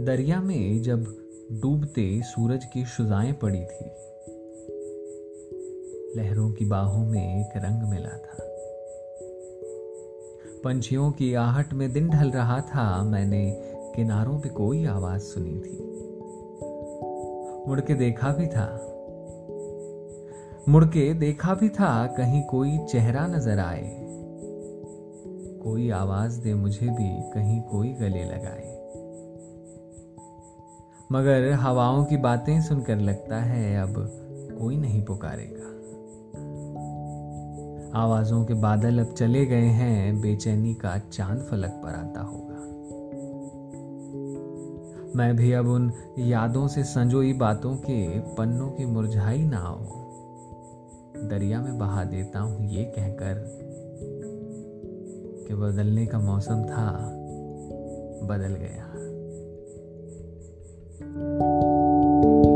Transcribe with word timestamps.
दरिया 0.00 0.40
में 0.40 0.82
जब 0.82 1.04
डूबते 1.52 2.22
सूरज 2.24 2.64
की 2.64 2.84
शुजाएँ 2.84 3.32
पड़ी 3.32 3.64
थी, 3.64 3.84
लहरों 6.16 6.52
की 6.52 6.64
बाहों 6.64 7.06
में 7.06 7.40
एक 7.40 7.56
रंग 7.56 7.90
मिला 7.90 8.08
था। 8.08 8.36
पंछियों 10.64 11.12
की 11.12 11.34
आहट 11.34 11.72
में 11.72 11.92
दिन 11.92 12.08
ढल 12.08 12.30
रहा 12.30 12.60
था, 12.60 13.02
मैंने 13.02 13.62
किनारों 13.96 14.40
पे 14.40 14.48
कोई 14.48 14.86
आवाज़ 14.86 15.22
सुनी 15.22 15.60
थी। 15.60 15.78
मुड़ 17.68 17.80
के 17.80 17.94
देखा 17.94 18.32
भी 18.32 18.46
था। 18.46 18.90
मुड़ 20.68 20.84
के 20.84 21.14
देखा 21.14 21.54
भी 21.54 21.68
था, 21.68 22.06
कहीं 22.06 22.42
कोई 22.42 22.78
चेहरा 22.78 23.26
नज़र 23.26 23.58
आए। 23.58 24.00
कोई 25.62 25.90
आवाज़ 25.90 26.40
दे 26.40 26.54
मुझे 26.54 26.86
भी, 26.86 27.30
कहीं 27.30 27.62
कोई 27.62 27.88
गले 27.92 28.24
लगाए। 28.24 28.73
मगर 31.12 31.52
हवाओं 31.52 32.04
की 32.04 32.16
बातें 32.16 32.62
सुनकर 32.62 32.96
लगता 32.96 33.36
है 33.36 33.82
अब 33.82 33.94
कोई 34.58 34.76
नहीं 34.76 35.04
पुकारेगा। 35.04 35.70
आवाजों 37.98 38.44
के 38.44 38.54
बादल 38.54 38.98
अब 38.98 39.12
चले 39.12 39.46
गए 39.46 39.66
हैं, 39.66 40.20
बेचैनी 40.20 40.74
का 40.74 40.98
चाँद 40.98 41.38
फलक 41.50 41.70
पर 41.70 41.88
आता 41.88 42.20
होगा। 42.20 42.54
मैं 45.16 45.36
भी 45.36 45.52
अब 45.52 45.66
उन 45.68 45.92
यादों 46.18 46.68
से 46.68 46.84
संजोई 46.84 47.32
बातों 47.32 47.76
के 47.76 48.20
पन्नों 48.20 48.70
की 48.70 48.84
मुरझाई 48.84 49.42
नाव 49.42 49.78
दरिया 51.28 51.60
में 51.60 51.78
बहा 51.78 52.04
देता 52.04 52.40
हूँ 52.40 52.68
ये 52.70 52.84
कहकर 52.84 53.44
कि 55.48 55.54
बदलने 55.54 56.06
का 56.06 56.18
मौसम 56.18 56.62
था, 56.62 57.10
बदल 58.26 58.54
गया। 58.54 58.90
thank 62.24 62.46
you. 62.46 62.53